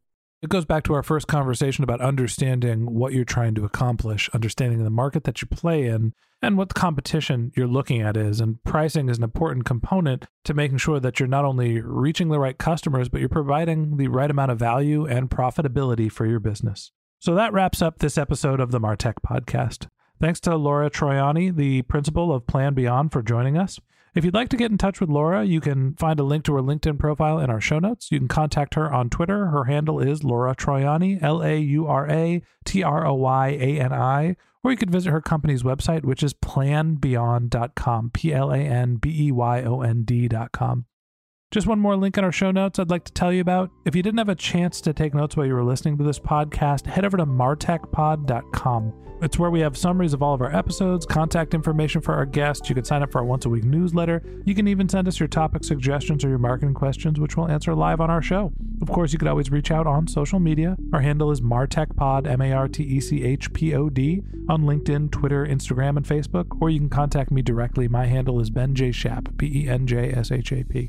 It 0.40 0.50
goes 0.50 0.64
back 0.64 0.84
to 0.84 0.94
our 0.94 1.02
first 1.02 1.26
conversation 1.26 1.82
about 1.82 2.00
understanding 2.00 2.94
what 2.94 3.12
you're 3.12 3.24
trying 3.24 3.56
to 3.56 3.64
accomplish, 3.64 4.30
understanding 4.32 4.84
the 4.84 4.90
market 4.90 5.24
that 5.24 5.42
you 5.42 5.48
play 5.48 5.86
in, 5.86 6.14
and 6.40 6.56
what 6.56 6.68
the 6.68 6.74
competition 6.74 7.50
you're 7.56 7.66
looking 7.66 8.00
at 8.00 8.16
is. 8.16 8.40
And 8.40 8.62
pricing 8.62 9.08
is 9.08 9.18
an 9.18 9.24
important 9.24 9.64
component 9.64 10.26
to 10.44 10.54
making 10.54 10.78
sure 10.78 11.00
that 11.00 11.18
you're 11.18 11.28
not 11.28 11.44
only 11.44 11.80
reaching 11.80 12.28
the 12.28 12.38
right 12.38 12.56
customers, 12.56 13.08
but 13.08 13.18
you're 13.18 13.28
providing 13.28 13.96
the 13.96 14.06
right 14.06 14.30
amount 14.30 14.52
of 14.52 14.58
value 14.60 15.06
and 15.06 15.28
profitability 15.28 16.10
for 16.10 16.24
your 16.24 16.38
business. 16.38 16.92
So 17.18 17.34
that 17.34 17.52
wraps 17.52 17.82
up 17.82 17.98
this 17.98 18.16
episode 18.16 18.60
of 18.60 18.70
the 18.70 18.80
Martech 18.80 19.14
podcast. 19.26 19.88
Thanks 20.20 20.40
to 20.40 20.56
Laura 20.56 20.90
Troyani, 20.90 21.54
the 21.54 21.82
principal 21.82 22.32
of 22.34 22.46
Plan 22.46 22.74
Beyond, 22.74 23.12
for 23.12 23.22
joining 23.22 23.56
us. 23.56 23.78
If 24.14 24.24
you'd 24.24 24.34
like 24.34 24.48
to 24.48 24.56
get 24.56 24.72
in 24.72 24.78
touch 24.78 25.00
with 25.00 25.10
Laura, 25.10 25.44
you 25.44 25.60
can 25.60 25.94
find 25.94 26.18
a 26.18 26.24
link 26.24 26.42
to 26.44 26.54
her 26.54 26.60
LinkedIn 26.60 26.98
profile 26.98 27.38
in 27.38 27.50
our 27.50 27.60
show 27.60 27.78
notes. 27.78 28.10
You 28.10 28.18
can 28.18 28.26
contact 28.26 28.74
her 28.74 28.92
on 28.92 29.10
Twitter. 29.10 29.46
Her 29.46 29.64
handle 29.64 30.00
is 30.00 30.24
Laura 30.24 30.56
Troyani, 30.56 31.22
L 31.22 31.40
A 31.42 31.56
U 31.58 31.86
R 31.86 32.10
A 32.10 32.42
T 32.64 32.82
R 32.82 33.06
O 33.06 33.14
Y 33.14 33.48
A 33.50 33.80
N 33.80 33.92
I. 33.92 34.36
Or 34.64 34.72
you 34.72 34.76
could 34.76 34.90
visit 34.90 35.10
her 35.10 35.20
company's 35.20 35.62
website, 35.62 36.04
which 36.04 36.24
is 36.24 36.34
planbeyond.com, 36.34 38.10
P 38.12 38.34
L 38.34 38.50
A 38.50 38.58
N 38.58 38.96
B 38.96 39.28
E 39.28 39.30
Y 39.30 39.62
O 39.62 39.82
N 39.82 40.02
D.com. 40.02 40.86
Just 41.50 41.66
one 41.66 41.78
more 41.78 41.96
link 41.96 42.18
in 42.18 42.24
our 42.24 42.32
show 42.32 42.50
notes 42.50 42.78
I'd 42.78 42.90
like 42.90 43.04
to 43.04 43.12
tell 43.12 43.32
you 43.32 43.40
about. 43.40 43.70
If 43.86 43.94
you 43.94 44.02
didn't 44.02 44.18
have 44.18 44.28
a 44.28 44.34
chance 44.34 44.80
to 44.82 44.92
take 44.92 45.14
notes 45.14 45.36
while 45.36 45.46
you 45.46 45.54
were 45.54 45.64
listening 45.64 45.96
to 45.98 46.04
this 46.04 46.18
podcast, 46.18 46.86
head 46.86 47.04
over 47.04 47.16
to 47.16 47.24
martechpod.com. 47.24 49.07
It's 49.20 49.36
where 49.36 49.50
we 49.50 49.60
have 49.60 49.76
summaries 49.76 50.12
of 50.12 50.22
all 50.22 50.32
of 50.32 50.40
our 50.40 50.54
episodes, 50.54 51.04
contact 51.04 51.52
information 51.52 52.00
for 52.00 52.14
our 52.14 52.24
guests. 52.24 52.68
You 52.68 52.74
can 52.76 52.84
sign 52.84 53.02
up 53.02 53.10
for 53.10 53.18
our 53.18 53.24
once 53.24 53.46
a 53.46 53.48
week 53.48 53.64
newsletter. 53.64 54.22
You 54.44 54.54
can 54.54 54.68
even 54.68 54.88
send 54.88 55.08
us 55.08 55.18
your 55.18 55.28
topic 55.28 55.64
suggestions 55.64 56.24
or 56.24 56.28
your 56.28 56.38
marketing 56.38 56.74
questions, 56.74 57.18
which 57.18 57.36
we'll 57.36 57.48
answer 57.48 57.74
live 57.74 58.00
on 58.00 58.10
our 58.10 58.22
show. 58.22 58.52
Of 58.80 58.88
course, 58.88 59.12
you 59.12 59.18
could 59.18 59.26
always 59.26 59.50
reach 59.50 59.72
out 59.72 59.88
on 59.88 60.06
social 60.06 60.38
media. 60.38 60.76
Our 60.92 61.00
handle 61.00 61.32
is 61.32 61.40
martechpod, 61.40 62.28
M 62.28 62.40
A 62.40 62.52
R 62.52 62.68
T 62.68 62.84
E 62.84 63.00
C 63.00 63.24
H 63.24 63.52
P 63.52 63.74
O 63.74 63.88
D, 63.88 64.22
on 64.48 64.62
LinkedIn, 64.62 65.10
Twitter, 65.10 65.44
Instagram, 65.44 65.96
and 65.96 66.06
Facebook. 66.06 66.46
Or 66.60 66.70
you 66.70 66.78
can 66.78 66.88
contact 66.88 67.32
me 67.32 67.42
directly. 67.42 67.88
My 67.88 68.06
handle 68.06 68.38
is 68.40 68.50
Ben 68.50 68.76
J. 68.76 68.92
Shap, 68.92 69.30
B 69.36 69.64
E 69.64 69.68
N 69.68 69.88
J 69.88 70.12
S 70.12 70.30
H 70.30 70.52
A 70.52 70.62
P. 70.62 70.88